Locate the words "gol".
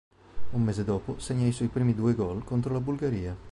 2.15-2.43